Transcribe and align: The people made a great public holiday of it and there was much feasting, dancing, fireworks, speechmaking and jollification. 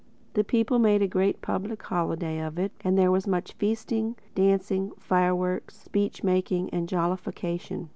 The 0.33 0.43
people 0.43 0.79
made 0.79 1.03
a 1.03 1.07
great 1.07 1.41
public 1.43 1.83
holiday 1.83 2.39
of 2.39 2.57
it 2.57 2.71
and 2.83 2.97
there 2.97 3.11
was 3.11 3.27
much 3.27 3.53
feasting, 3.53 4.15
dancing, 4.33 4.93
fireworks, 4.97 5.77
speechmaking 5.87 6.69
and 6.73 6.89
jollification. 6.89 7.89